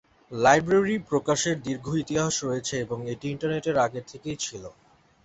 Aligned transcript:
Library 0.31 0.95
প্রকাশের 1.09 1.55
দীর্ঘ 1.61 1.87
ইতিহাস 2.03 2.33
রয়েছে 2.43 2.73
এবং 2.79 2.97
এটি 3.13 3.25
ইন্টারনেটের 3.29 3.77
আগে 3.77 4.01
থেকেই 4.09 4.37
ছিল। 4.37 4.63